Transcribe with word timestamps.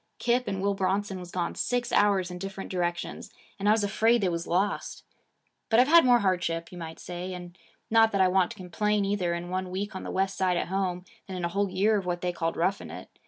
Kip 0.17 0.47
and 0.47 0.63
Will 0.63 0.73
Bronson 0.73 1.19
was 1.19 1.29
gone 1.29 1.53
six 1.53 1.91
hours 1.91 2.31
in 2.31 2.39
different 2.39 2.71
directions; 2.71 3.29
and 3.59 3.69
I 3.69 3.71
was 3.71 3.83
afraid 3.83 4.19
they 4.21 4.29
was 4.29 4.47
lost. 4.47 5.03
But 5.69 5.79
I've 5.79 5.87
had 5.87 6.03
more 6.05 6.17
hardship, 6.21 6.71
you 6.71 6.77
might 6.79 6.97
say, 6.97 7.35
and 7.35 7.55
not 7.91 8.11
that 8.11 8.19
I 8.19 8.27
want 8.27 8.49
to 8.49 8.57
complain 8.57 9.05
either, 9.05 9.35
in 9.35 9.51
one 9.51 9.69
week 9.69 9.95
on 9.95 10.01
the 10.01 10.09
West 10.09 10.35
Side 10.37 10.57
at 10.57 10.69
home, 10.69 11.05
than 11.27 11.37
in 11.37 11.45
a 11.45 11.49
whole 11.49 11.69
year 11.69 11.97
of 11.97 12.07
what 12.07 12.21
they 12.21 12.33
called 12.33 12.57
roughing 12.57 12.89
it. 12.89 13.09